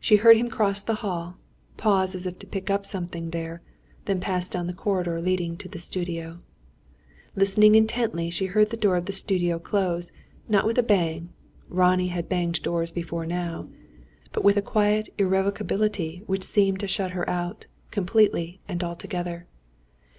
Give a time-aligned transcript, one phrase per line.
[0.00, 1.36] She heard him cross the hall,
[1.76, 3.60] pause as if to pick up something there;
[4.06, 6.38] then pass down the corridor leading to the studio.
[7.36, 10.10] Listening intently, she heard the door of the studio close;
[10.48, 11.28] not with a bang
[11.68, 13.68] Ronnie had banged doors before now
[14.32, 19.46] but with a quiet irrevocability which seemed to shut her out, completely and altogether.